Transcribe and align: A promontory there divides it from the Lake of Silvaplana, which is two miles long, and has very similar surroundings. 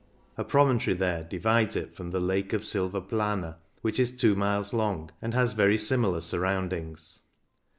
A 0.35 0.43
promontory 0.43 0.95
there 0.95 1.23
divides 1.23 1.75
it 1.75 1.95
from 1.95 2.09
the 2.09 2.19
Lake 2.19 2.53
of 2.53 2.63
Silvaplana, 2.63 3.57
which 3.83 3.99
is 3.99 4.17
two 4.17 4.33
miles 4.33 4.73
long, 4.73 5.11
and 5.21 5.35
has 5.35 5.53
very 5.53 5.77
similar 5.77 6.21
surroundings. 6.21 7.19